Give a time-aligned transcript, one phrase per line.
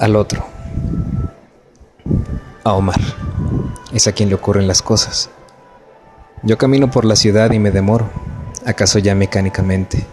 [0.00, 0.42] al otro,
[2.64, 3.00] a Omar.
[3.92, 5.28] Es a quien le ocurren las cosas.
[6.42, 8.08] Yo camino por la ciudad y me demoro,
[8.64, 10.06] acaso ya mecánicamente,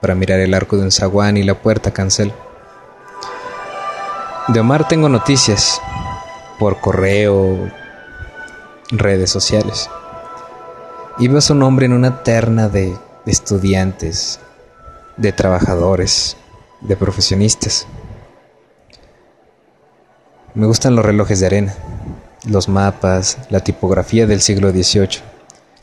[0.00, 2.32] para mirar el arco de un zaguán y la puerta cancel.
[4.48, 5.80] De Omar tengo noticias
[6.58, 7.70] por correo,
[8.90, 9.88] redes sociales.
[11.18, 14.40] Y veo su nombre en una terna de, de estudiantes,
[15.16, 16.36] de trabajadores,
[16.80, 17.86] de profesionistas.
[20.52, 21.74] Me gustan los relojes de arena,
[22.44, 25.22] los mapas, la tipografía del siglo XVIII,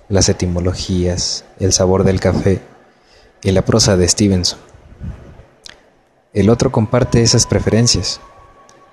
[0.10, 2.60] las etimologías, el sabor del café
[3.42, 4.60] y la prosa de Stevenson.
[6.34, 8.20] El otro comparte esas preferencias,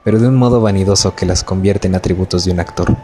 [0.04, 2.96] pero de un modo vanidoso que las convierte en atributos de un actor.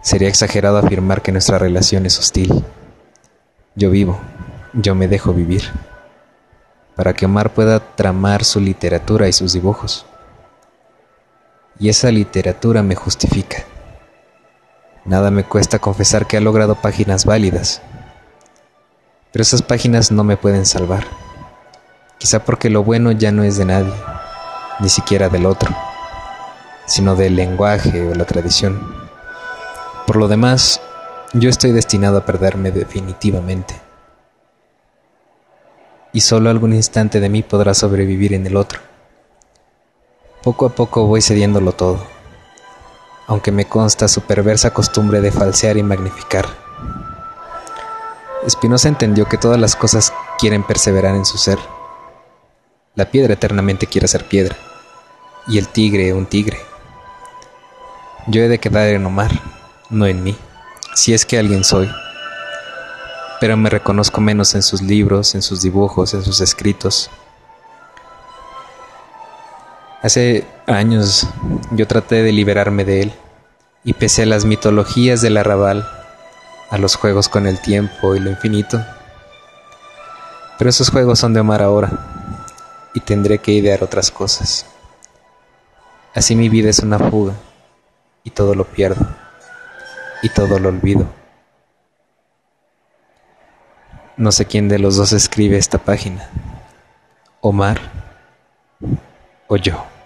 [0.00, 2.64] Sería exagerado afirmar que nuestra relación es hostil.
[3.74, 4.18] Yo vivo,
[4.72, 5.64] yo me dejo vivir,
[6.96, 10.06] para que Omar pueda tramar su literatura y sus dibujos
[11.78, 13.64] y esa literatura me justifica.
[15.04, 17.80] Nada me cuesta confesar que ha logrado páginas válidas,
[19.32, 21.04] pero esas páginas no me pueden salvar,
[22.18, 23.94] quizá porque lo bueno ya no es de nadie,
[24.80, 25.74] ni siquiera del otro,
[26.86, 28.80] sino del lenguaje o la tradición.
[30.06, 30.80] Por lo demás,
[31.34, 33.74] yo estoy destinado a perderme definitivamente.
[36.12, 38.80] Y solo algún instante de mí podrá sobrevivir en el otro.
[40.42, 41.98] Poco a poco voy cediéndolo todo,
[43.26, 46.46] aunque me consta su perversa costumbre de falsear y magnificar.
[48.48, 51.58] Spinoza entendió que todas las cosas quieren perseverar en su ser.
[52.94, 54.56] La piedra eternamente quiere ser piedra,
[55.48, 56.60] y el tigre un tigre.
[58.28, 59.32] Yo he de quedar en Omar,
[59.90, 60.36] no en mí,
[60.94, 61.90] si es que alguien soy.
[63.40, 67.10] Pero me reconozco menos en sus libros, en sus dibujos, en sus escritos,
[70.00, 71.26] Hace años
[71.72, 73.12] yo traté de liberarme de él
[73.82, 75.88] y pese a las mitologías del arrabal,
[76.70, 78.80] a los juegos con el tiempo y lo infinito,
[80.56, 81.90] pero esos juegos son de Omar ahora
[82.94, 84.66] y tendré que idear otras cosas.
[86.14, 87.34] Así mi vida es una fuga
[88.22, 89.04] y todo lo pierdo
[90.22, 91.06] y todo lo olvido.
[94.16, 96.28] No sé quién de los dos escribe esta página,
[97.40, 97.97] Omar
[99.48, 99.97] o yo.